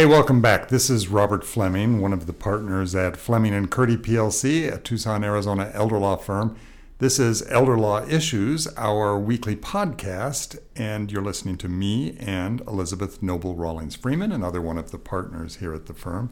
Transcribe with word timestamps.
Hey, 0.00 0.06
welcome 0.06 0.40
back. 0.40 0.68
This 0.68 0.88
is 0.88 1.08
Robert 1.08 1.44
Fleming, 1.44 2.00
one 2.00 2.14
of 2.14 2.24
the 2.26 2.32
partners 2.32 2.94
at 2.94 3.18
Fleming 3.18 3.52
and 3.52 3.70
Curti 3.70 3.98
PLC, 3.98 4.72
a 4.72 4.78
Tucson, 4.78 5.22
Arizona 5.22 5.70
elder 5.74 5.98
law 5.98 6.16
firm. 6.16 6.56
This 7.00 7.18
is 7.18 7.46
Elder 7.50 7.76
Law 7.76 8.06
Issues, 8.06 8.66
our 8.78 9.18
weekly 9.18 9.56
podcast, 9.56 10.58
and 10.74 11.12
you're 11.12 11.20
listening 11.20 11.58
to 11.58 11.68
me 11.68 12.16
and 12.18 12.62
Elizabeth 12.62 13.22
Noble 13.22 13.54
Rawlings 13.54 13.94
Freeman, 13.94 14.32
another 14.32 14.62
one 14.62 14.78
of 14.78 14.90
the 14.90 14.98
partners 14.98 15.56
here 15.56 15.74
at 15.74 15.84
the 15.84 15.92
firm. 15.92 16.30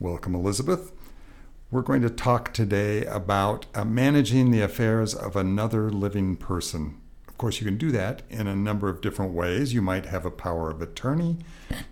Welcome, 0.00 0.34
Elizabeth. 0.34 0.90
We're 1.70 1.82
going 1.82 2.00
to 2.00 2.08
talk 2.08 2.54
today 2.54 3.04
about 3.04 3.66
uh, 3.74 3.84
managing 3.84 4.52
the 4.52 4.62
affairs 4.62 5.14
of 5.14 5.36
another 5.36 5.90
living 5.90 6.34
person 6.34 6.98
course, 7.38 7.60
you 7.60 7.66
can 7.66 7.78
do 7.78 7.90
that 7.92 8.22
in 8.30 8.46
a 8.46 8.56
number 8.56 8.88
of 8.88 9.00
different 9.00 9.32
ways. 9.32 9.72
You 9.72 9.82
might 9.82 10.06
have 10.06 10.24
a 10.24 10.30
power 10.30 10.70
of 10.70 10.82
attorney. 10.82 11.38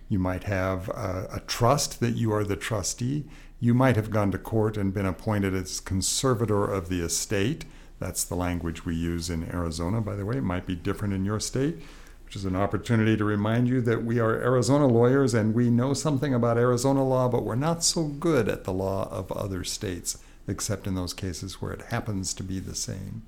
You 0.09 0.19
might 0.19 0.43
have 0.43 0.89
a, 0.89 1.27
a, 1.33 1.39
trust 1.47 1.99
that 1.99 2.11
you 2.11 2.33
are 2.33 2.43
the 2.43 2.55
trustee. 2.55 3.25
You 3.59 3.73
might 3.73 3.95
have 3.95 4.11
gone 4.11 4.31
to 4.31 4.37
court 4.37 4.77
and 4.77 4.93
been 4.93 5.05
appointed 5.05 5.53
as 5.53 5.79
conservator 5.79 6.65
of 6.65 6.89
the 6.89 7.01
estate. 7.01 7.65
That's 7.99 8.23
the 8.23 8.35
language 8.35 8.85
we 8.85 8.95
use 8.95 9.29
in 9.29 9.43
Arizona, 9.53 10.01
by 10.01 10.15
the 10.15 10.25
way. 10.25 10.37
It 10.37 10.43
might 10.43 10.65
be 10.65 10.75
different 10.75 11.13
in 11.13 11.25
your 11.25 11.39
state, 11.39 11.81
which 12.25 12.35
is 12.35 12.45
an 12.45 12.55
opportunity 12.55 13.15
to 13.15 13.23
remind 13.23 13.67
you 13.67 13.81
that 13.81 14.03
we 14.03 14.19
are 14.19 14.41
Arizona 14.41 14.87
lawyers 14.87 15.33
and 15.33 15.53
we 15.53 15.69
know 15.69 15.93
something 15.93 16.33
about 16.33 16.57
Arizona 16.57 17.03
law, 17.03 17.29
but 17.29 17.43
we're 17.43 17.55
not 17.55 17.83
so 17.83 18.05
good 18.05 18.49
at 18.49 18.63
the 18.63 18.73
law 18.73 19.07
of 19.11 19.31
other 19.31 19.63
states, 19.63 20.17
except 20.47 20.87
in 20.87 20.95
those 20.95 21.13
cases 21.13 21.61
where 21.61 21.71
it 21.71 21.83
happens 21.83 22.33
to 22.33 22.43
be 22.43 22.59
the 22.59 22.75
same 22.75 23.23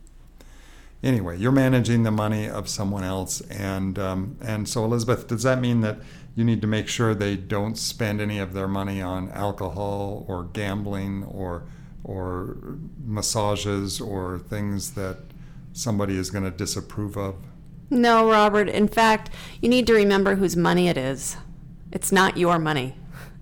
anyway, 1.04 1.38
you're 1.38 1.52
managing 1.52 2.04
the 2.04 2.12
money 2.12 2.50
of 2.50 2.70
someone 2.70 3.04
else, 3.04 3.42
and 3.42 4.00
um, 4.00 4.38
and 4.42 4.68
so 4.68 4.86
Elizabeth, 4.86 5.28
does 5.28 5.44
that 5.44 5.60
mean 5.60 5.82
that 5.82 5.98
you 6.36 6.44
need 6.44 6.62
to 6.62 6.68
make 6.68 6.88
sure 6.88 7.14
they 7.14 7.36
don't 7.36 7.78
spend 7.78 8.22
any 8.22 8.40
of 8.40 8.54
their 8.54 8.68
money 8.68 9.02
on 9.02 9.30
alcohol 9.32 10.26
or 10.28 10.46
gambling 10.46 11.24
or 11.26 11.64
or 12.04 12.58
massages 13.04 14.02
or 14.02 14.40
things 14.40 14.92
that 14.92 15.18
somebody 15.74 16.18
is 16.18 16.30
going 16.30 16.44
to 16.44 16.52
disapprove 16.52 17.18
of? 17.18 17.36
No, 17.90 18.30
Robert. 18.30 18.70
In 18.70 18.88
fact, 18.88 19.30
you 19.62 19.70
need 19.70 19.86
to 19.88 19.94
remember 19.94 20.36
whose 20.36 20.56
money 20.56 20.88
it 20.88 20.98
is. 20.98 21.38
It's 21.92 22.12
not 22.12 22.38
your 22.38 22.58
money. 22.58 22.96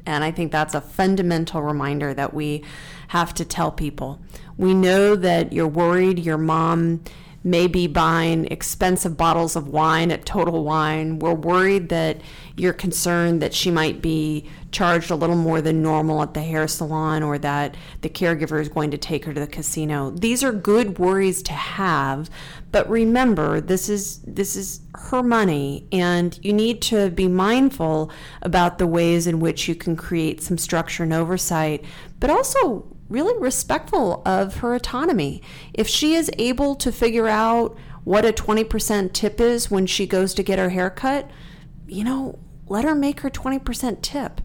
And 0.06 0.24
I 0.24 0.32
think 0.32 0.52
that's 0.52 0.74
a 0.74 0.82
fundamental 0.82 1.62
reminder 1.62 2.14
that 2.14 2.34
we 2.34 2.64
have 3.10 3.34
to 3.36 3.46
tell 3.46 3.72
people. 3.72 4.20
We 4.58 4.74
know 4.74 5.16
that 5.16 5.54
you're 5.54 5.68
worried 5.68 6.20
your 6.20 6.38
mom 6.38 7.04
maybe 7.44 7.88
buying 7.88 8.46
expensive 8.48 9.18
bottles 9.18 9.56
of 9.56 9.68
wine 9.68 10.12
at 10.12 10.26
Total 10.26 10.64
Wine. 10.64 11.20
We're 11.20 11.34
worried 11.34 11.90
that 11.90 12.22
you're 12.56 12.74
concerned 12.74 13.42
that 13.42 13.54
she 13.54 13.72
might 13.72 14.02
be 14.02 14.48
charged 14.72 15.12
a 15.12 15.16
little 15.16 15.36
more 15.36 15.60
than 15.62 15.82
normal 15.82 16.22
at 16.22 16.34
the 16.34 16.42
hair 16.42 16.68
salon 16.68 17.24
or 17.24 17.38
that 17.40 17.76
the 18.02 18.10
caregiver 18.10 18.62
is 18.62 18.70
going 18.70 18.92
to 18.92 18.98
take 18.98 19.26
her 19.26 19.34
to 19.34 19.40
the 19.40 19.48
casino. 19.48 20.12
These 20.12 20.44
are 20.44 20.52
good 20.52 21.00
worries 21.00 21.42
to 21.44 21.54
have, 21.54 22.30
but 22.72 22.90
remember 22.90 23.60
this 23.60 23.90
is 23.90 24.20
this 24.20 24.56
is 24.56 24.82
her 24.96 25.24
money 25.24 25.88
and 25.92 26.40
you 26.42 26.54
need 26.54 26.82
to 26.84 27.10
be 27.10 27.28
mindful 27.28 28.12
about 28.42 28.78
the 28.78 28.88
ways 28.88 29.28
in 29.28 29.40
which 29.40 29.68
you 29.68 29.76
can 29.76 29.96
create 29.96 30.42
some 30.42 30.58
structure 30.58 31.04
and 31.04 31.14
oversight, 31.14 31.84
but 32.20 32.30
also 32.30 32.96
really 33.12 33.38
respectful 33.38 34.22
of 34.26 34.58
her 34.58 34.74
autonomy. 34.74 35.42
If 35.74 35.88
she 35.88 36.16
is 36.16 36.32
able 36.38 36.76
to 36.76 36.92
figure 36.92 37.28
out 37.28 37.78
what 38.04 38.26
a 38.26 38.32
20% 38.32 39.14
tip 39.14 39.40
is 39.40 39.70
when 39.70 39.86
she 39.86 40.08
goes 40.08 40.34
to 40.34 40.44
get 40.44 40.58
her 40.58 40.70
hair 40.70 40.90
cut, 40.90 41.30
you 41.88 42.04
know, 42.04 42.40
let 42.68 42.86
her 42.86 42.96
make 42.96 43.20
her 43.20 43.30
20% 43.30 44.02
tip. 44.02 44.42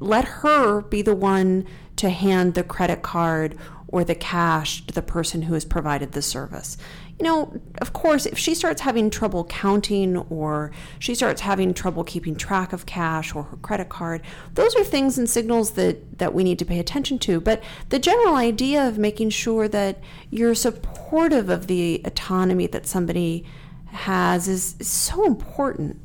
Let 0.00 0.24
her 0.24 0.80
be 0.80 1.02
the 1.02 1.14
one 1.14 1.66
to 1.96 2.08
hand 2.08 2.54
the 2.54 2.64
credit 2.64 3.02
card 3.02 3.56
or 3.86 4.02
the 4.02 4.14
cash 4.14 4.86
to 4.86 4.94
the 4.94 5.02
person 5.02 5.42
who 5.42 5.54
has 5.54 5.64
provided 5.64 6.12
the 6.12 6.22
service 6.22 6.76
you 7.20 7.26
know, 7.26 7.60
of 7.82 7.92
course, 7.92 8.24
if 8.24 8.38
she 8.38 8.54
starts 8.54 8.80
having 8.80 9.10
trouble 9.10 9.44
counting 9.44 10.16
or 10.16 10.72
she 10.98 11.14
starts 11.14 11.42
having 11.42 11.74
trouble 11.74 12.02
keeping 12.02 12.34
track 12.34 12.72
of 12.72 12.86
cash 12.86 13.34
or 13.34 13.42
her 13.42 13.58
credit 13.58 13.90
card, 13.90 14.22
those 14.54 14.74
are 14.74 14.82
things 14.82 15.18
and 15.18 15.28
signals 15.28 15.72
that, 15.72 16.18
that 16.18 16.32
we 16.32 16.42
need 16.42 16.58
to 16.60 16.64
pay 16.64 16.78
attention 16.78 17.18
to. 17.18 17.38
But 17.38 17.62
the 17.90 17.98
general 17.98 18.36
idea 18.36 18.88
of 18.88 18.96
making 18.96 19.30
sure 19.30 19.68
that 19.68 19.98
you're 20.30 20.54
supportive 20.54 21.50
of 21.50 21.66
the 21.66 22.00
autonomy 22.06 22.66
that 22.68 22.86
somebody 22.86 23.44
has 23.88 24.48
is, 24.48 24.76
is 24.80 24.88
so 24.88 25.26
important. 25.26 26.00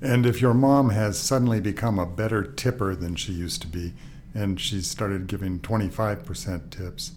And 0.00 0.24
if 0.24 0.40
your 0.40 0.54
mom 0.54 0.90
has 0.90 1.18
suddenly 1.18 1.60
become 1.60 1.98
a 1.98 2.06
better 2.06 2.42
tipper 2.42 2.94
than 2.94 3.16
she 3.16 3.32
used 3.32 3.60
to 3.62 3.68
be, 3.68 3.92
and 4.34 4.58
she's 4.58 4.86
started 4.86 5.26
giving 5.26 5.60
25% 5.60 6.70
tips, 6.70 7.12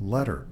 let 0.00 0.28
her 0.28 0.46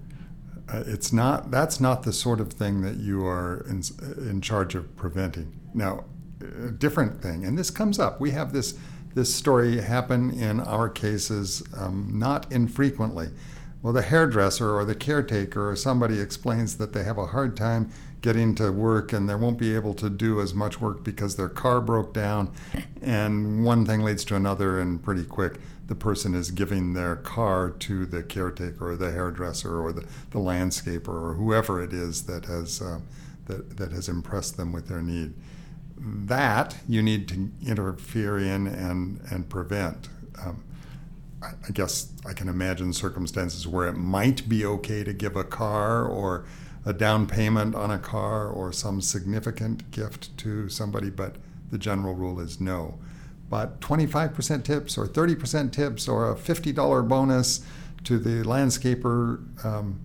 uh, 0.72 0.84
it's 0.86 1.12
not 1.12 1.50
that's 1.50 1.80
not 1.80 2.02
the 2.02 2.12
sort 2.12 2.40
of 2.40 2.52
thing 2.52 2.82
that 2.82 2.96
you 2.96 3.26
are 3.26 3.64
in, 3.68 3.82
in 4.18 4.40
charge 4.40 4.74
of 4.74 4.96
preventing. 4.96 5.58
Now, 5.74 6.04
a 6.40 6.70
different 6.70 7.20
thing, 7.22 7.44
and 7.44 7.58
this 7.58 7.70
comes 7.70 7.98
up. 7.98 8.20
We 8.20 8.30
have 8.32 8.52
this 8.52 8.78
this 9.14 9.34
story 9.34 9.80
happen 9.80 10.30
in 10.30 10.60
our 10.60 10.88
cases 10.88 11.62
um, 11.76 12.10
not 12.14 12.50
infrequently. 12.52 13.30
Well, 13.82 13.92
the 13.92 14.02
hairdresser 14.02 14.76
or 14.76 14.84
the 14.84 14.94
caretaker 14.94 15.70
or 15.70 15.74
somebody 15.74 16.20
explains 16.20 16.76
that 16.76 16.92
they 16.92 17.02
have 17.02 17.18
a 17.18 17.26
hard 17.26 17.56
time 17.56 17.90
getting 18.20 18.54
to 18.54 18.70
work 18.70 19.12
and 19.12 19.28
they 19.28 19.34
won't 19.34 19.58
be 19.58 19.74
able 19.74 19.94
to 19.94 20.10
do 20.10 20.40
as 20.40 20.52
much 20.52 20.80
work 20.80 21.02
because 21.02 21.36
their 21.36 21.48
car 21.48 21.80
broke 21.80 22.12
down, 22.12 22.52
and 23.00 23.64
one 23.64 23.86
thing 23.86 24.02
leads 24.02 24.24
to 24.26 24.36
another, 24.36 24.78
and 24.78 25.02
pretty 25.02 25.24
quick 25.24 25.58
the 25.90 25.96
person 25.96 26.36
is 26.36 26.52
giving 26.52 26.92
their 26.92 27.16
car 27.16 27.68
to 27.68 28.06
the 28.06 28.22
caretaker 28.22 28.92
or 28.92 28.96
the 28.96 29.10
hairdresser 29.10 29.80
or 29.80 29.92
the, 29.92 30.02
the 30.30 30.38
landscaper 30.38 31.08
or 31.08 31.34
whoever 31.34 31.82
it 31.82 31.92
is 31.92 32.26
that 32.26 32.44
has 32.44 32.80
uh, 32.80 33.00
that, 33.46 33.76
that 33.76 33.90
has 33.90 34.08
impressed 34.08 34.56
them 34.56 34.72
with 34.72 34.86
their 34.86 35.02
need. 35.02 35.34
That 35.98 36.76
you 36.88 37.02
need 37.02 37.26
to 37.30 37.50
interfere 37.66 38.38
in 38.38 38.68
and 38.68 39.20
and 39.32 39.48
prevent. 39.48 40.08
Um, 40.40 40.62
I, 41.42 41.48
I 41.68 41.72
guess 41.72 42.12
I 42.24 42.34
can 42.34 42.48
imagine 42.48 42.92
circumstances 42.92 43.66
where 43.66 43.88
it 43.88 43.96
might 43.96 44.48
be 44.48 44.64
okay 44.64 45.02
to 45.02 45.12
give 45.12 45.34
a 45.34 45.42
car 45.42 46.04
or 46.04 46.44
a 46.86 46.92
down 46.92 47.26
payment 47.26 47.74
on 47.74 47.90
a 47.90 47.98
car 47.98 48.46
or 48.46 48.72
some 48.72 49.00
significant 49.00 49.90
gift 49.90 50.38
to 50.38 50.68
somebody, 50.68 51.10
but 51.10 51.34
the 51.72 51.78
general 51.78 52.14
rule 52.14 52.38
is 52.38 52.60
no 52.60 53.00
but 53.50 53.80
25% 53.80 54.64
tips 54.64 54.96
or 54.96 55.06
30% 55.06 55.72
tips 55.72 56.08
or 56.08 56.30
a 56.30 56.34
$50 56.36 57.06
bonus 57.06 57.60
to 58.04 58.18
the 58.18 58.42
landscaper 58.48 59.64
um, 59.64 60.00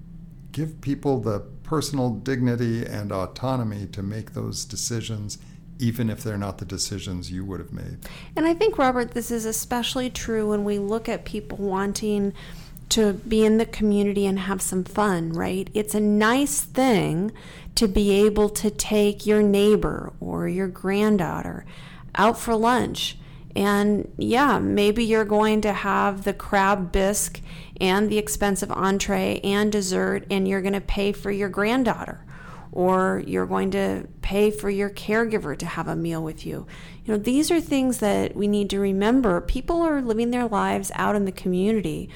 give 0.51 0.81
people 0.81 1.19
the 1.19 1.39
personal 1.63 2.09
dignity 2.09 2.85
and 2.85 3.11
autonomy 3.11 3.85
to 3.88 4.03
make 4.03 4.34
those 4.34 4.66
decisions 4.66 5.38
even 5.78 6.09
if 6.09 6.23
they're 6.23 6.38
not 6.38 6.57
the 6.57 6.66
decisions 6.66 7.31
you 7.31 7.44
would 7.44 7.59
have 7.59 7.73
made. 7.73 7.97
And 8.35 8.45
I 8.45 8.53
think, 8.53 8.78
Robert, 8.78 9.11
this 9.11 9.29
is 9.29 9.45
especially 9.45 10.09
true 10.09 10.50
when 10.50 10.63
we 10.63 10.79
look 10.79 11.09
at 11.09 11.25
people 11.25 11.57
wanting 11.57 12.34
to 12.89 13.13
be 13.13 13.44
in 13.44 13.57
the 13.57 13.66
community 13.66 14.25
and 14.25 14.39
have 14.39 14.61
some 14.61 14.84
fun, 14.84 15.34
right? 15.34 15.69
It's 15.73 15.94
a 15.94 16.00
nice 16.00 16.61
thing 16.61 17.34
to 17.75 17.88
be 17.88 18.11
able 18.25 18.47
to 18.50 18.69
take 18.69 19.25
your 19.25 19.41
neighbor 19.41 20.13
or 20.22 20.47
your 20.47 20.67
granddaughter 20.67 21.66
out 22.16 22.39
for 22.39 22.55
lunch 22.55 23.17
and 23.55 24.11
yeah, 24.17 24.59
maybe 24.59 25.03
you're 25.03 25.25
going 25.25 25.61
to 25.61 25.73
have 25.73 26.23
the 26.23 26.33
crab 26.33 26.91
bisque 26.91 27.41
and 27.79 28.09
the 28.09 28.17
expensive 28.17 28.71
entree 28.71 29.39
and 29.43 29.71
dessert, 29.71 30.25
and 30.29 30.47
you're 30.47 30.61
going 30.61 30.73
to 30.73 30.81
pay 30.81 31.11
for 31.11 31.31
your 31.31 31.49
granddaughter, 31.49 32.25
or 32.71 33.23
you're 33.25 33.45
going 33.45 33.71
to 33.71 34.07
pay 34.21 34.51
for 34.51 34.69
your 34.69 34.89
caregiver 34.89 35.57
to 35.57 35.66
have 35.66 35.88
a 35.88 35.95
meal 35.95 36.21
with 36.21 36.45
you. 36.45 36.67
You 37.05 37.13
know, 37.13 37.19
these 37.19 37.49
are 37.51 37.61
things 37.61 37.99
that 37.99 38.35
we 38.35 38.47
need 38.47 38.69
to 38.71 38.79
remember. 38.79 39.39
People 39.39 39.81
are 39.81 40.02
living 40.02 40.31
their 40.31 40.47
lives 40.47 40.91
out 40.96 41.16
in 41.16 41.25
the 41.25 41.31
community. 41.31 42.09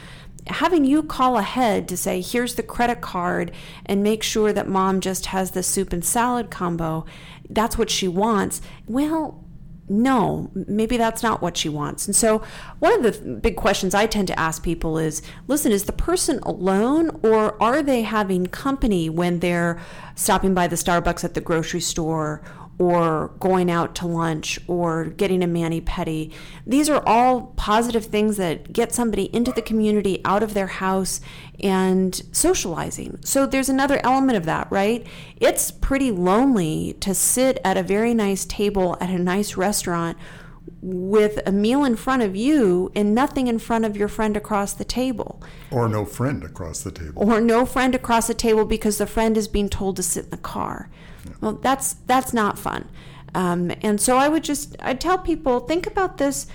Having 0.48 0.86
you 0.86 1.04
call 1.04 1.38
ahead 1.38 1.88
to 1.90 1.98
say, 1.98 2.22
here's 2.22 2.56
the 2.56 2.64
credit 2.64 3.02
card, 3.02 3.52
and 3.86 4.02
make 4.02 4.24
sure 4.24 4.52
that 4.52 4.68
mom 4.68 5.00
just 5.00 5.28
has 5.28 5.52
the 5.52 5.64
soup 5.64 5.94
and 5.94 6.04
salad 6.04 6.50
combo, 6.50 7.06
that's 7.50 7.78
what 7.78 7.90
she 7.90 8.08
wants. 8.08 8.62
Well, 8.88 9.44
no, 9.90 10.52
maybe 10.54 10.98
that's 10.98 11.24
not 11.24 11.42
what 11.42 11.58
she 11.58 11.68
wants. 11.68 12.06
And 12.06 12.16
so, 12.16 12.44
one 12.78 12.94
of 12.94 13.04
the 13.04 13.36
big 13.36 13.56
questions 13.56 13.96
I 13.96 14.06
tend 14.06 14.28
to 14.28 14.40
ask 14.40 14.64
people 14.64 14.98
is 14.98 15.22
listen, 15.48 15.72
is 15.72 15.86
the 15.86 15.92
person 15.92 16.40
alone 16.44 17.20
or 17.24 17.62
are 17.62 17.82
they 17.82 18.04
having 18.04 18.46
company 18.46 19.10
when 19.10 19.40
they're 19.40 19.80
stopping 20.16 20.54
by 20.54 20.68
the 20.68 20.76
Starbucks 20.76 21.24
at 21.24 21.34
the 21.34 21.42
grocery 21.42 21.82
store 21.82 22.42
or 22.80 23.32
going 23.40 23.70
out 23.70 23.94
to 23.94 24.08
lunch 24.08 24.58
or 24.66 25.06
getting 25.06 25.44
a 25.44 25.48
mani 25.48 25.82
pedi. 25.82 26.32
These 26.66 26.90
are 26.90 27.04
all 27.06 27.54
positive 27.58 28.06
things 28.06 28.38
that 28.38 28.72
get 28.72 28.94
somebody 28.94 29.26
into 29.36 29.52
the 29.52 29.62
community, 29.62 30.22
out 30.24 30.42
of 30.42 30.54
their 30.54 30.68
house, 30.68 31.20
and 31.62 32.22
socializing. 32.32 33.20
So 33.24 33.46
there's 33.46 33.68
another 33.68 34.00
element 34.04 34.38
of 34.38 34.46
that, 34.46 34.72
right? 34.72 35.06
It's 35.38 35.72
pretty 35.72 36.10
lonely 36.10 36.96
to 37.02 37.14
sit 37.14 37.60
at 37.66 37.76
a 37.76 37.84
very 37.84 38.14
nice 38.14 38.46
table 38.46 38.98
at 39.02 39.10
a 39.10 39.20
nice 39.20 39.58
restaurant 39.58 40.18
with 40.82 41.40
a 41.46 41.52
meal 41.52 41.84
in 41.84 41.98
front 41.98 42.22
of 42.22 42.36
you 42.36 42.92
and 42.96 43.14
nothing 43.14 43.48
in 43.48 43.60
front 43.60 43.84
of 43.84 43.98
your 43.98 44.08
friend 44.08 44.38
across 44.38 44.74
the 44.74 44.86
table. 44.86 45.42
Or 45.72 45.90
no 45.90 46.06
friend 46.06 46.44
across 46.44 46.84
the 46.84 46.92
table. 46.92 47.14
Or 47.16 47.42
no 47.42 47.66
friend 47.66 47.94
across 47.94 48.28
the 48.28 48.34
table 48.34 48.64
because 48.64 48.98
the 48.98 49.08
friend 49.08 49.36
is 49.36 49.50
being 49.50 49.68
told 49.68 49.98
to 49.98 50.04
sit 50.04 50.26
in 50.26 50.30
the 50.30 50.38
car. 50.38 50.90
Yeah. 51.30 51.36
Well, 51.42 51.54
that's 51.54 51.94
that's 52.08 52.34
not 52.34 52.58
fun. 52.58 52.90
Um, 53.36 53.72
and 53.82 54.02
so 54.02 54.18
I 54.18 54.28
would 54.28 54.44
just 54.44 54.76
I 54.80 54.94
tell 54.96 55.18
people 55.18 55.62
think 55.62 55.86
about 55.88 56.18
this 56.18 56.48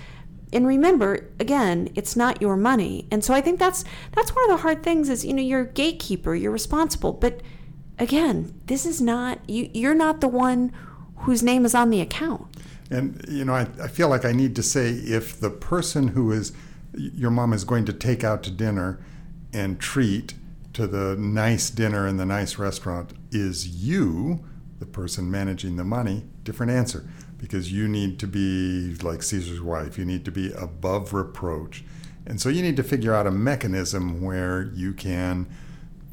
and 0.53 0.67
remember 0.67 1.31
again 1.39 1.89
it's 1.95 2.15
not 2.15 2.39
your 2.39 2.55
money 2.55 3.07
and 3.11 3.23
so 3.23 3.33
i 3.33 3.41
think 3.41 3.59
that's 3.59 3.83
that's 4.11 4.33
one 4.35 4.43
of 4.45 4.55
the 4.55 4.61
hard 4.61 4.83
things 4.83 5.09
is 5.09 5.25
you 5.25 5.33
know 5.33 5.41
you're 5.41 5.61
a 5.61 5.67
gatekeeper 5.67 6.35
you're 6.35 6.51
responsible 6.51 7.11
but 7.11 7.41
again 7.97 8.53
this 8.67 8.85
is 8.85 9.01
not 9.01 9.39
you 9.49 9.69
you're 9.73 9.95
not 9.95 10.21
the 10.21 10.27
one 10.27 10.71
whose 11.15 11.41
name 11.41 11.65
is 11.65 11.73
on 11.73 11.89
the 11.89 11.99
account 11.99 12.55
and 12.89 13.23
you 13.27 13.45
know, 13.45 13.53
I, 13.53 13.67
I 13.81 13.87
feel 13.87 14.09
like 14.09 14.25
I 14.25 14.31
need 14.31 14.55
to 14.55 14.63
say 14.63 14.89
if 14.91 15.39
the 15.39 15.49
person 15.49 16.09
who 16.09 16.31
is 16.31 16.53
your 16.93 17.31
mom 17.31 17.51
is 17.51 17.63
going 17.63 17.85
to 17.85 17.93
take 17.93 18.23
out 18.23 18.43
to 18.43 18.51
dinner 18.51 18.99
and 19.53 19.79
treat 19.79 20.33
to 20.73 20.87
the 20.87 21.15
nice 21.15 21.69
dinner 21.69 22.07
in 22.07 22.17
the 22.17 22.25
nice 22.25 22.57
restaurant 22.57 23.13
is 23.31 23.67
you, 23.67 24.45
the 24.79 24.85
person 24.85 25.29
managing 25.29 25.77
the 25.77 25.83
money, 25.83 26.23
different 26.43 26.71
answer. 26.71 27.07
Because 27.37 27.71
you 27.71 27.87
need 27.87 28.19
to 28.19 28.27
be 28.27 28.95
like 28.95 29.21
Caesar's 29.21 29.61
wife, 29.61 29.97
you 29.97 30.05
need 30.05 30.25
to 30.25 30.31
be 30.31 30.51
above 30.53 31.13
reproach. 31.13 31.83
And 32.25 32.41
so 32.41 32.49
you 32.49 32.61
need 32.61 32.77
to 32.77 32.83
figure 32.83 33.13
out 33.13 33.27
a 33.27 33.31
mechanism 33.31 34.21
where 34.21 34.71
you 34.73 34.93
can 34.93 35.47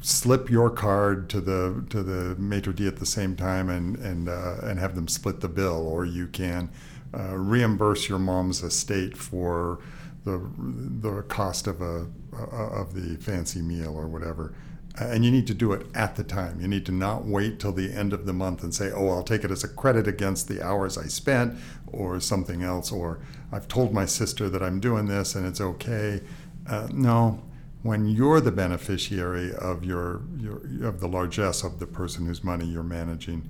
slip 0.01 0.49
your 0.49 0.69
card 0.69 1.29
to 1.29 1.39
the 1.39 1.85
to 1.89 2.03
the 2.03 2.35
maitre 2.35 2.73
d 2.73 2.87
at 2.87 2.97
the 2.97 3.05
same 3.05 3.35
time 3.35 3.69
and 3.69 3.95
and 3.97 4.29
uh, 4.29 4.57
and 4.61 4.79
have 4.79 4.95
them 4.95 5.07
split 5.07 5.39
the 5.39 5.47
bill, 5.47 5.87
or 5.87 6.05
you 6.05 6.27
can 6.27 6.69
uh, 7.17 7.35
reimburse 7.35 8.09
your 8.09 8.19
mom's 8.19 8.61
estate 8.63 9.17
for 9.17 9.79
the 10.25 10.41
the 10.57 11.23
cost 11.23 11.67
of 11.67 11.81
a 11.81 12.07
of 12.51 12.93
the 12.93 13.17
fancy 13.17 13.61
meal 13.61 13.95
or 13.95 14.07
whatever. 14.07 14.53
And 14.99 15.25
you 15.25 15.31
need 15.31 15.47
to 15.47 15.55
do 15.55 15.73
it 15.73 15.87
at 15.95 16.15
the 16.15 16.23
time. 16.23 16.61
You 16.61 16.67
need 16.67 16.85
to 16.85 16.91
not 16.91 17.25
wait 17.25 17.59
till 17.59 17.71
the 17.71 17.91
end 17.91 18.13
of 18.13 18.27
the 18.27 18.33
month 18.33 18.63
and 18.63 18.73
say, 18.73 18.91
"Oh, 18.91 19.09
I'll 19.09 19.23
take 19.23 19.43
it 19.43 19.49
as 19.49 19.63
a 19.63 19.67
credit 19.67 20.07
against 20.07 20.47
the 20.47 20.61
hours 20.61 20.97
I 20.97 21.07
spent," 21.07 21.57
or 21.87 22.19
something 22.19 22.61
else. 22.61 22.91
Or 22.91 23.19
I've 23.51 23.67
told 23.67 23.93
my 23.93 24.05
sister 24.05 24.49
that 24.49 24.61
I'm 24.61 24.79
doing 24.79 25.07
this 25.07 25.35
and 25.35 25.45
it's 25.45 25.61
okay. 25.61 26.21
Uh, 26.67 26.87
no, 26.91 27.41
when 27.83 28.07
you're 28.07 28.39
the 28.39 28.51
beneficiary 28.51 29.53
of 29.53 29.83
your, 29.83 30.21
your 30.37 30.87
of 30.87 30.99
the 30.99 31.07
largesse 31.07 31.63
of 31.63 31.79
the 31.79 31.85
person 31.85 32.25
whose 32.25 32.43
money 32.43 32.65
you're 32.65 32.81
managing, 32.81 33.49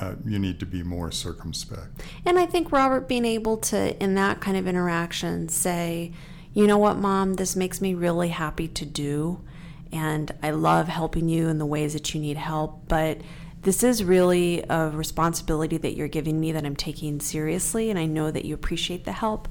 uh, 0.00 0.14
you 0.24 0.38
need 0.38 0.60
to 0.60 0.66
be 0.66 0.82
more 0.82 1.10
circumspect. 1.10 2.02
And 2.24 2.38
I 2.38 2.46
think 2.46 2.72
Robert 2.72 3.08
being 3.08 3.24
able 3.24 3.56
to, 3.58 4.00
in 4.02 4.14
that 4.14 4.40
kind 4.40 4.56
of 4.56 4.66
interaction, 4.66 5.48
say, 5.48 6.12
you 6.54 6.66
know 6.66 6.78
what, 6.78 6.96
mom, 6.96 7.34
this 7.34 7.56
makes 7.56 7.80
me 7.80 7.94
really 7.94 8.28
happy 8.28 8.68
to 8.68 8.86
do. 8.86 9.40
And 9.92 10.32
I 10.42 10.50
love 10.50 10.88
helping 10.88 11.28
you 11.28 11.48
in 11.48 11.58
the 11.58 11.66
ways 11.66 11.92
that 11.92 12.14
you 12.14 12.20
need 12.20 12.36
help. 12.36 12.88
But 12.88 13.20
this 13.62 13.82
is 13.82 14.02
really 14.02 14.64
a 14.68 14.90
responsibility 14.90 15.76
that 15.78 15.94
you're 15.94 16.08
giving 16.08 16.40
me 16.40 16.52
that 16.52 16.64
I'm 16.64 16.76
taking 16.76 17.20
seriously. 17.20 17.90
And 17.90 17.98
I 17.98 18.06
know 18.06 18.30
that 18.30 18.44
you 18.44 18.54
appreciate 18.54 19.04
the 19.04 19.12
help. 19.12 19.48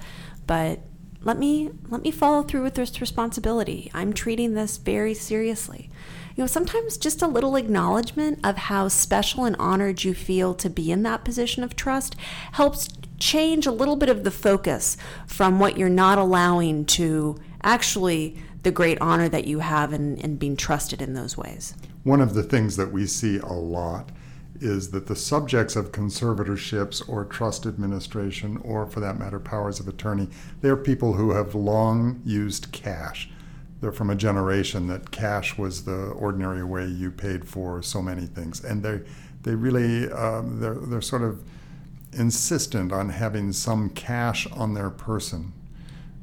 But 0.47 0.79
let 1.23 1.37
me 1.37 1.69
let 1.89 2.01
me 2.01 2.11
follow 2.11 2.41
through 2.41 2.63
with 2.63 2.73
this 2.73 2.99
responsibility. 2.99 3.91
I'm 3.93 4.11
treating 4.11 4.53
this 4.53 4.77
very 4.77 5.13
seriously. 5.13 5.89
You 6.35 6.43
know, 6.43 6.47
sometimes 6.47 6.97
just 6.97 7.21
a 7.21 7.27
little 7.27 7.55
acknowledgement 7.55 8.39
of 8.43 8.57
how 8.57 8.87
special 8.87 9.45
and 9.45 9.55
honored 9.57 10.03
you 10.03 10.13
feel 10.13 10.53
to 10.55 10.69
be 10.69 10.91
in 10.91 11.03
that 11.03 11.23
position 11.23 11.63
of 11.63 11.75
trust 11.75 12.15
helps 12.53 12.89
change 13.19 13.67
a 13.67 13.71
little 13.71 13.95
bit 13.95 14.09
of 14.09 14.23
the 14.23 14.31
focus 14.31 14.97
from 15.27 15.59
what 15.59 15.77
you're 15.77 15.89
not 15.89 16.17
allowing 16.17 16.85
to 16.85 17.37
actually 17.63 18.41
the 18.63 18.71
great 18.71 18.99
honor 19.01 19.27
that 19.29 19.45
you 19.45 19.59
have 19.59 19.93
in, 19.93 20.17
in 20.17 20.37
being 20.37 20.55
trusted 20.55 21.01
in 21.01 21.13
those 21.13 21.35
ways. 21.37 21.73
One 22.03 22.21
of 22.21 22.33
the 22.33 22.43
things 22.43 22.77
that 22.77 22.91
we 22.91 23.07
see 23.07 23.37
a 23.37 23.53
lot 23.53 24.11
is 24.59 24.91
that 24.91 25.07
the 25.07 25.15
subjects 25.15 25.75
of 25.75 25.91
conservatorships 25.91 27.07
or 27.09 27.25
trust 27.25 27.65
administration, 27.65 28.57
or 28.57 28.85
for 28.85 28.99
that 28.99 29.17
matter, 29.17 29.39
powers 29.39 29.79
of 29.79 29.87
attorney, 29.87 30.27
they're 30.61 30.77
people 30.77 31.13
who 31.13 31.31
have 31.31 31.55
long 31.55 32.21
used 32.23 32.71
cash. 32.71 33.29
They're 33.81 33.91
from 33.91 34.11
a 34.11 34.15
generation 34.15 34.85
that 34.87 35.09
cash 35.09 35.57
was 35.57 35.85
the 35.85 36.09
ordinary 36.11 36.63
way 36.63 36.85
you 36.85 37.09
paid 37.09 37.47
for 37.47 37.81
so 37.81 38.01
many 38.01 38.27
things, 38.27 38.63
and 38.63 38.83
they 38.83 39.01
they 39.41 39.55
really 39.55 40.11
um, 40.11 40.59
they're 40.59 40.75
they're 40.75 41.01
sort 41.01 41.23
of 41.23 41.43
insistent 42.13 42.91
on 42.91 43.09
having 43.09 43.51
some 43.51 43.89
cash 43.89 44.45
on 44.51 44.75
their 44.75 44.91
person. 44.91 45.53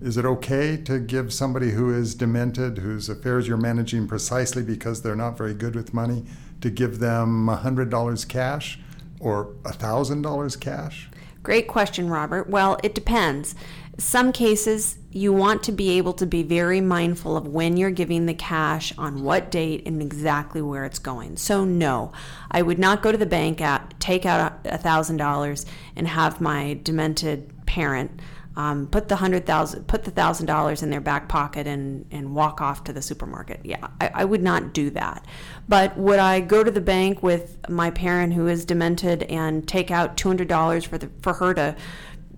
Is 0.00 0.16
it 0.16 0.24
okay 0.24 0.76
to 0.76 1.00
give 1.00 1.32
somebody 1.32 1.72
who 1.72 1.92
is 1.92 2.14
demented, 2.14 2.78
whose 2.78 3.08
affairs 3.08 3.48
you're 3.48 3.56
managing 3.56 4.06
precisely 4.06 4.62
because 4.62 5.02
they're 5.02 5.16
not 5.16 5.36
very 5.36 5.54
good 5.54 5.74
with 5.74 5.92
money, 5.92 6.24
to 6.60 6.70
give 6.70 7.00
them 7.00 7.46
$100 7.48 8.28
cash 8.28 8.78
or 9.18 9.46
$1,000 9.62 10.60
cash? 10.60 11.08
Great 11.42 11.66
question, 11.66 12.08
Robert. 12.08 12.48
Well, 12.48 12.78
it 12.84 12.94
depends. 12.94 13.56
Some 13.96 14.30
cases, 14.30 14.98
you 15.10 15.32
want 15.32 15.64
to 15.64 15.72
be 15.72 15.98
able 15.98 16.12
to 16.12 16.26
be 16.26 16.44
very 16.44 16.80
mindful 16.80 17.36
of 17.36 17.48
when 17.48 17.76
you're 17.76 17.90
giving 17.90 18.26
the 18.26 18.34
cash, 18.34 18.92
on 18.96 19.24
what 19.24 19.50
date, 19.50 19.82
and 19.84 20.00
exactly 20.00 20.62
where 20.62 20.84
it's 20.84 21.00
going. 21.00 21.36
So, 21.36 21.64
no, 21.64 22.12
I 22.52 22.62
would 22.62 22.78
not 22.78 23.02
go 23.02 23.10
to 23.10 23.18
the 23.18 23.26
bank, 23.26 23.60
at, 23.60 23.98
take 23.98 24.24
out 24.24 24.62
$1,000, 24.62 25.64
and 25.96 26.06
have 26.06 26.40
my 26.40 26.78
demented 26.84 27.66
parent 27.66 28.20
um, 28.58 28.88
put 28.88 29.08
the 29.08 29.14
hundred 29.14 29.46
thousand, 29.46 29.86
put 29.86 30.02
the 30.02 30.10
thousand 30.10 30.46
dollars 30.46 30.82
in 30.82 30.90
their 30.90 31.00
back 31.00 31.28
pocket 31.28 31.68
and 31.68 32.04
and 32.10 32.34
walk 32.34 32.60
off 32.60 32.82
to 32.84 32.92
the 32.92 33.00
supermarket. 33.00 33.60
Yeah, 33.62 33.86
I, 34.00 34.10
I 34.12 34.24
would 34.24 34.42
not 34.42 34.74
do 34.74 34.90
that. 34.90 35.24
But 35.68 35.96
would 35.96 36.18
I 36.18 36.40
go 36.40 36.64
to 36.64 36.70
the 36.70 36.80
bank 36.80 37.22
with 37.22 37.56
my 37.68 37.90
parent 37.90 38.34
who 38.34 38.48
is 38.48 38.64
demented 38.64 39.22
and 39.22 39.66
take 39.66 39.92
out 39.92 40.16
two 40.16 40.28
hundred 40.28 40.48
dollars 40.48 40.84
for 40.84 40.98
the 40.98 41.08
for 41.22 41.34
her 41.34 41.54
to 41.54 41.76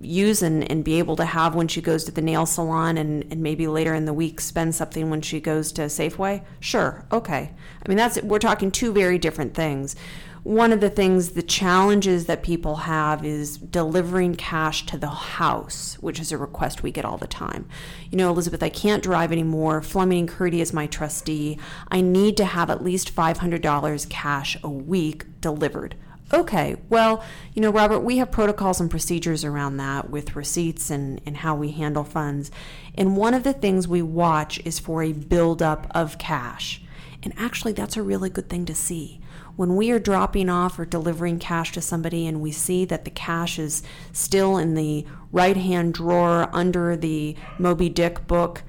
use 0.02 0.42
and, 0.42 0.70
and 0.70 0.84
be 0.84 0.98
able 0.98 1.16
to 1.16 1.24
have 1.24 1.54
when 1.54 1.68
she 1.68 1.80
goes 1.80 2.04
to 2.04 2.10
the 2.10 2.22
nail 2.22 2.46
salon 2.46 2.96
and, 2.96 3.22
and 3.30 3.42
maybe 3.42 3.66
later 3.66 3.94
in 3.94 4.06
the 4.06 4.14
week 4.14 4.40
spend 4.40 4.74
something 4.74 5.10
when 5.10 5.20
she 5.20 5.40
goes 5.40 5.72
to 5.72 5.82
Safeway? 5.82 6.42
Sure, 6.58 7.04
okay. 7.12 7.50
I 7.84 7.88
mean 7.88 7.96
that's 7.96 8.20
we're 8.22 8.38
talking 8.38 8.70
two 8.70 8.92
very 8.92 9.18
different 9.18 9.54
things 9.54 9.96
one 10.42 10.72
of 10.72 10.80
the 10.80 10.88
things, 10.88 11.30
the 11.30 11.42
challenges 11.42 12.26
that 12.26 12.42
people 12.42 12.76
have 12.76 13.24
is 13.24 13.58
delivering 13.58 14.34
cash 14.36 14.86
to 14.86 14.96
the 14.96 15.08
house, 15.08 15.96
which 16.00 16.18
is 16.18 16.32
a 16.32 16.38
request 16.38 16.82
we 16.82 16.90
get 16.90 17.04
all 17.04 17.18
the 17.18 17.26
time. 17.26 17.68
You 18.10 18.16
know, 18.16 18.30
Elizabeth, 18.30 18.62
I 18.62 18.70
can't 18.70 19.02
drive 19.02 19.32
anymore. 19.32 19.82
Fleming 19.82 20.20
and 20.20 20.28
Curti 20.28 20.60
is 20.60 20.72
my 20.72 20.86
trustee. 20.86 21.58
I 21.90 22.00
need 22.00 22.36
to 22.38 22.44
have 22.46 22.70
at 22.70 22.82
least 22.82 23.14
$500 23.14 24.08
cash 24.08 24.56
a 24.62 24.70
week 24.70 25.40
delivered. 25.40 25.94
Okay, 26.32 26.76
well, 26.88 27.24
you 27.54 27.60
know, 27.60 27.72
Robert, 27.72 28.00
we 28.00 28.18
have 28.18 28.30
protocols 28.30 28.80
and 28.80 28.88
procedures 28.88 29.44
around 29.44 29.78
that 29.78 30.10
with 30.10 30.36
receipts 30.36 30.88
and, 30.88 31.20
and 31.26 31.38
how 31.38 31.56
we 31.56 31.72
handle 31.72 32.04
funds. 32.04 32.50
And 32.94 33.16
one 33.16 33.34
of 33.34 33.42
the 33.42 33.52
things 33.52 33.88
we 33.88 34.00
watch 34.00 34.60
is 34.64 34.78
for 34.78 35.02
a 35.02 35.12
buildup 35.12 35.90
of 35.90 36.18
cash. 36.18 36.82
And 37.22 37.34
actually, 37.36 37.72
that's 37.72 37.96
a 37.96 38.02
really 38.02 38.30
good 38.30 38.48
thing 38.48 38.64
to 38.66 38.74
see 38.74 39.19
when 39.60 39.76
we 39.76 39.90
are 39.90 39.98
dropping 39.98 40.48
off 40.48 40.78
or 40.78 40.86
delivering 40.86 41.38
cash 41.38 41.70
to 41.70 41.82
somebody 41.82 42.26
and 42.26 42.40
we 42.40 42.50
see 42.50 42.86
that 42.86 43.04
the 43.04 43.10
cash 43.10 43.58
is 43.58 43.82
still 44.10 44.56
in 44.56 44.72
the 44.72 45.04
right 45.32 45.58
hand 45.58 45.92
drawer 45.92 46.48
under 46.50 46.96
the 46.96 47.36
Moby 47.58 47.90
Dick 47.90 48.26
book, 48.26 48.62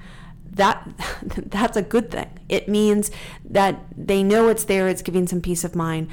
that 0.52 0.86
that's 1.46 1.78
a 1.78 1.82
good 1.82 2.12
thing. 2.12 2.28
It 2.50 2.68
means 2.68 3.10
that 3.50 3.80
they 3.96 4.22
know 4.22 4.50
it's 4.50 4.66
there, 4.66 4.90
it's 4.90 5.02
giving 5.02 5.28
some 5.28 5.40
peace 5.40 5.64
of 5.64 5.78
mind, 5.78 6.10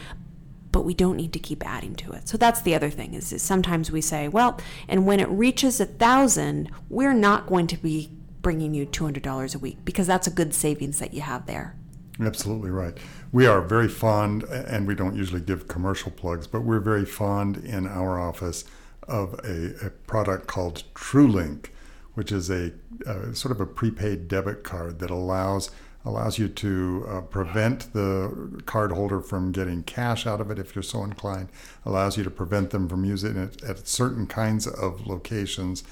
but 0.70 0.85
we 0.85 0.94
don't 0.94 1.16
need 1.16 1.32
to 1.32 1.40
keep 1.40 1.66
adding 1.66 1.97
to 1.97 2.12
it. 2.12 2.28
So 2.28 2.38
that's 2.38 2.62
the 2.62 2.76
other 2.76 2.88
thing 2.88 3.14
is, 3.14 3.32
is 3.32 3.42
sometimes 3.42 3.90
we 3.90 4.00
say, 4.00 4.28
well, 4.28 4.61
and 4.87 5.06
when 5.06 5.18
it 5.18 5.28
reaches 5.28 5.80
a 5.80 5.87
thousand, 5.87 6.70
we're 6.88 7.14
not 7.14 7.49
going 7.49 7.66
to 7.66 7.76
be 7.76 8.12
bringing 8.42 8.75
you 8.75 8.87
$200 8.87 9.56
a 9.56 9.58
week 9.58 9.78
because 9.85 10.06
that's 10.06 10.28
a 10.28 10.30
good 10.30 10.54
savings 10.54 11.00
that 11.00 11.14
you 11.14 11.23
have 11.23 11.47
there. 11.47 11.75
Absolutely 12.20 12.70
right. 12.70 12.96
We 13.30 13.46
are 13.46 13.60
very 13.60 13.88
fond, 13.88 14.42
and 14.42 14.88
we 14.88 14.94
don't 14.94 15.14
usually 15.14 15.40
give 15.40 15.68
commercial 15.68 16.10
plugs, 16.10 16.46
but 16.46 16.62
we're 16.62 16.80
very 16.80 17.04
fond 17.04 17.58
in 17.58 17.87
our 17.87 18.18
office 18.18 18.64
of 19.06 19.34
a, 19.44 19.87
a 19.87 19.90
product 19.90 20.46
called 20.46 20.82
TrueLink, 20.94 21.66
which 22.14 22.32
is 22.32 22.50
a, 22.50 22.72
a, 23.06 23.34
sort 23.34 23.52
of 23.52 23.60
a 23.60 23.66
prepaid 23.66 24.26
debit 24.26 24.64
card 24.64 24.98
that 24.98 25.10
allows 25.10 25.70
allows 26.04 26.38
you 26.38 26.48
to 26.48 27.04
uh, 27.08 27.20
prevent 27.22 27.92
the 27.92 28.30
cardholder 28.64 29.22
from 29.22 29.52
getting 29.52 29.82
cash 29.82 30.26
out 30.26 30.40
of 30.40 30.50
it 30.50 30.58
if 30.58 30.75
you're 30.75 30.82
so 30.82 31.02
inclined, 31.02 31.48
allows 31.84 32.16
you 32.16 32.25
to 32.25 32.30
prevent 32.30 32.70
them 32.70 32.88
from 32.88 33.04
using 33.04 33.37
it 33.37 33.62
at 33.62 33.87
certain 33.87 34.26
kinds 34.26 34.66
of 34.66 35.06
locations, 35.06 35.84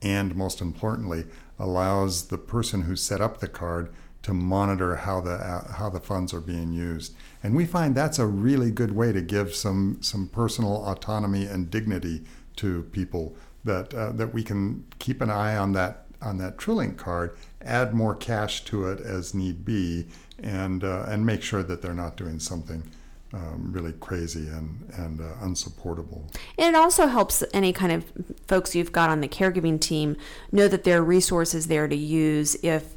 and 0.00 0.36
most 0.36 0.60
importantly, 0.60 1.24
allows 1.58 2.28
the 2.28 2.38
person 2.38 2.82
who 2.82 2.94
set 2.94 3.20
up 3.20 3.40
the 3.40 3.48
card 3.48 3.92
to 4.24 4.32
monitor 4.32 4.96
how 4.96 5.20
the 5.20 5.34
uh, 5.34 5.72
how 5.74 5.88
the 5.88 6.00
funds 6.00 6.34
are 6.34 6.40
being 6.40 6.72
used. 6.72 7.14
And 7.42 7.54
we 7.54 7.66
find 7.66 7.94
that's 7.94 8.18
a 8.18 8.26
really 8.26 8.70
good 8.70 8.92
way 8.92 9.12
to 9.12 9.20
give 9.20 9.54
some 9.54 9.98
some 10.00 10.28
personal 10.28 10.84
autonomy 10.86 11.44
and 11.44 11.70
dignity 11.70 12.24
to 12.56 12.84
people 12.84 13.36
that 13.64 13.94
uh, 13.94 14.12
that 14.12 14.34
we 14.34 14.42
can 14.42 14.84
keep 14.98 15.20
an 15.20 15.30
eye 15.30 15.56
on 15.56 15.72
that 15.72 16.06
on 16.22 16.38
that 16.38 16.56
TrueLink 16.56 16.96
card, 16.96 17.36
add 17.60 17.92
more 17.92 18.14
cash 18.14 18.64
to 18.64 18.88
it 18.88 18.98
as 19.00 19.34
need 19.34 19.62
be, 19.62 20.06
and 20.42 20.82
uh, 20.82 21.04
and 21.06 21.26
make 21.26 21.42
sure 21.42 21.62
that 21.62 21.82
they're 21.82 21.94
not 21.94 22.16
doing 22.16 22.40
something. 22.40 22.82
Um, 23.34 23.72
really 23.72 23.92
crazy 23.94 24.46
and 24.46 24.88
and 24.96 25.20
uh, 25.20 25.24
unsupportable. 25.42 26.30
And 26.56 26.76
it 26.76 26.78
also 26.78 27.08
helps 27.08 27.42
any 27.52 27.72
kind 27.72 27.90
of 27.90 28.04
folks 28.46 28.76
you've 28.76 28.92
got 28.92 29.10
on 29.10 29.22
the 29.22 29.28
caregiving 29.28 29.80
team 29.80 30.16
know 30.52 30.68
that 30.68 30.84
there 30.84 31.00
are 31.00 31.04
resources 31.04 31.66
there 31.66 31.88
to 31.88 31.96
use 31.96 32.54
if 32.62 32.94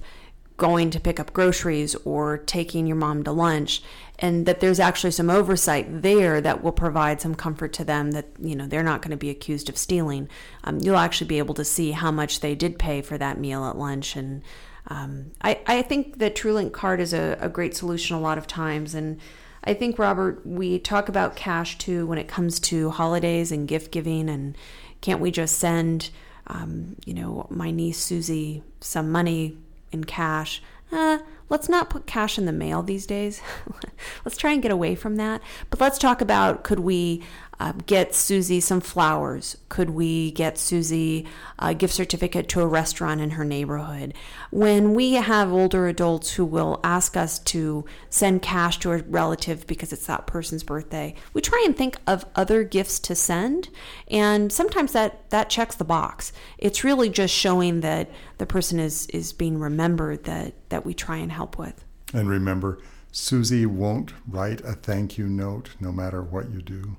going 0.57 0.89
to 0.89 0.99
pick 0.99 1.19
up 1.19 1.33
groceries 1.33 1.95
or 2.03 2.39
taking 2.39 2.87
your 2.87 2.95
mom 2.95 3.23
to 3.23 3.31
lunch 3.31 3.81
and 4.19 4.47
that 4.47 4.59
there's 4.59 4.79
actually 4.79 5.11
some 5.11 5.29
oversight 5.29 6.01
there 6.01 6.41
that 6.41 6.63
will 6.63 6.71
provide 6.71 7.21
some 7.21 7.35
comfort 7.35 7.71
to 7.73 7.83
them 7.83 8.11
that 8.11 8.25
you 8.39 8.55
know 8.55 8.65
they're 8.65 8.83
not 8.83 9.01
going 9.01 9.11
to 9.11 9.17
be 9.17 9.29
accused 9.29 9.69
of 9.69 9.77
stealing. 9.77 10.27
Um, 10.63 10.79
you'll 10.79 10.97
actually 10.97 11.27
be 11.27 11.37
able 11.37 11.53
to 11.55 11.63
see 11.63 11.91
how 11.91 12.11
much 12.11 12.39
they 12.39 12.55
did 12.55 12.79
pay 12.79 13.01
for 13.03 13.17
that 13.19 13.39
meal 13.39 13.65
at 13.65 13.77
lunch 13.77 14.15
and 14.15 14.41
um, 14.89 15.31
I, 15.41 15.59
I 15.67 15.81
think 15.81 16.17
the 16.17 16.31
TrueLink 16.31 16.71
card 16.71 17.01
is 17.01 17.13
a, 17.13 17.37
a 17.41 17.49
great 17.49 17.75
solution 17.75 18.15
a 18.15 18.21
lot 18.21 18.37
of 18.37 18.47
times 18.47 18.95
and 18.95 19.19
I 19.63 19.73
think 19.73 19.99
Robert 19.99 20.45
we 20.45 20.79
talk 20.79 21.09
about 21.09 21.35
cash 21.35 21.77
too 21.77 22.07
when 22.07 22.17
it 22.17 22.27
comes 22.27 22.59
to 22.61 22.89
holidays 22.89 23.51
and 23.51 23.67
gift 23.67 23.91
giving 23.91 24.29
and 24.29 24.57
can't 25.01 25.19
we 25.19 25.29
just 25.29 25.59
send 25.59 26.09
um, 26.47 26.95
you 27.05 27.13
know 27.13 27.45
my 27.51 27.69
niece 27.69 27.99
Susie 27.99 28.63
some 28.79 29.11
money 29.11 29.57
in 29.91 30.03
cash 30.03 30.61
uh, 30.91 31.19
let's 31.49 31.69
not 31.69 31.89
put 31.89 32.05
cash 32.05 32.37
in 32.37 32.45
the 32.45 32.51
mail 32.51 32.83
these 32.83 33.05
days. 33.05 33.41
let's 34.25 34.37
try 34.37 34.51
and 34.51 34.61
get 34.61 34.71
away 34.71 34.95
from 34.95 35.15
that. 35.15 35.41
But 35.69 35.79
let's 35.79 35.97
talk 35.97 36.21
about 36.21 36.63
could 36.63 36.79
we 36.79 37.23
uh, 37.59 37.73
get 37.85 38.13
Susie 38.13 38.59
some 38.59 38.81
flowers? 38.81 39.57
Could 39.69 39.89
we 39.89 40.31
get 40.31 40.59
Susie 40.59 41.25
a 41.57 41.73
gift 41.73 41.93
certificate 41.93 42.47
to 42.49 42.61
a 42.61 42.67
restaurant 42.67 43.19
in 43.19 43.31
her 43.31 43.43
neighborhood? 43.43 44.13
When 44.51 44.93
we 44.93 45.13
have 45.13 45.51
older 45.51 45.87
adults 45.87 46.33
who 46.33 46.45
will 46.45 46.79
ask 46.83 47.17
us 47.17 47.39
to 47.39 47.85
send 48.09 48.43
cash 48.43 48.77
to 48.79 48.91
a 48.91 48.97
relative 49.03 49.65
because 49.65 49.91
it's 49.91 50.05
that 50.05 50.27
person's 50.27 50.63
birthday, 50.63 51.15
we 51.33 51.41
try 51.41 51.61
and 51.65 51.75
think 51.75 51.97
of 52.05 52.25
other 52.35 52.63
gifts 52.63 52.99
to 52.99 53.15
send. 53.15 53.69
And 54.07 54.51
sometimes 54.51 54.91
that, 54.93 55.27
that 55.31 55.49
checks 55.49 55.75
the 55.75 55.83
box. 55.83 56.31
It's 56.59 56.83
really 56.83 57.09
just 57.09 57.33
showing 57.33 57.81
that 57.81 58.11
the 58.37 58.45
person 58.45 58.79
is, 58.79 59.07
is 59.07 59.33
being 59.33 59.57
remembered 59.57 60.25
that, 60.25 60.53
that 60.69 60.85
we 60.85 60.93
try 60.93 61.17
and 61.17 61.31
help 61.37 61.57
with. 61.57 61.85
And 62.13 62.29
remember, 62.29 62.79
Susie 63.11 63.65
won't 63.65 64.13
write 64.27 64.61
a 64.61 64.73
thank 64.73 65.17
you 65.17 65.27
note 65.27 65.69
no 65.79 65.91
matter 65.91 66.21
what 66.21 66.51
you 66.51 66.61
do. 66.61 66.97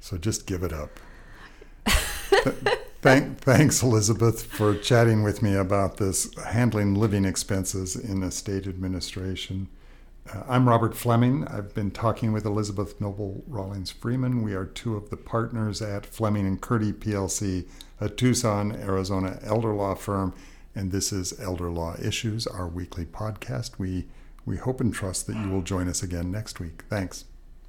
So 0.00 0.18
just 0.18 0.46
give 0.46 0.62
it 0.62 0.72
up. 0.72 1.00
Thank, 3.02 3.40
thanks, 3.40 3.82
Elizabeth, 3.82 4.44
for 4.44 4.76
chatting 4.76 5.24
with 5.24 5.42
me 5.42 5.56
about 5.56 5.96
this 5.96 6.32
handling 6.38 6.94
living 6.94 7.24
expenses 7.24 7.96
in 7.96 8.22
estate 8.22 8.68
administration. 8.68 9.68
Uh, 10.32 10.44
I'm 10.48 10.68
Robert 10.68 10.96
Fleming. 10.96 11.44
I've 11.48 11.74
been 11.74 11.90
talking 11.90 12.32
with 12.32 12.46
Elizabeth 12.46 13.00
Noble 13.00 13.42
Rawlings 13.48 13.90
Freeman. 13.90 14.42
We 14.42 14.54
are 14.54 14.66
two 14.66 14.96
of 14.96 15.10
the 15.10 15.16
partners 15.16 15.82
at 15.82 16.06
Fleming 16.06 16.46
and 16.46 16.62
Curti 16.62 16.92
PLC, 16.92 17.66
a 18.00 18.08
Tucson, 18.08 18.70
Arizona 18.70 19.40
elder 19.42 19.74
law 19.74 19.96
firm, 19.96 20.32
and 20.74 20.92
this 20.92 21.12
is 21.12 21.38
Elder 21.40 21.70
Law 21.70 21.96
Issues, 22.02 22.46
our 22.46 22.66
weekly 22.66 23.04
podcast. 23.04 23.78
We 23.78 24.06
we 24.44 24.56
hope 24.56 24.80
and 24.80 24.92
trust 24.92 25.26
that 25.28 25.36
you 25.36 25.50
will 25.50 25.62
join 25.62 25.88
us 25.88 26.02
again 26.02 26.32
next 26.32 26.58
week. 26.58 26.82
Thanks. 26.88 27.26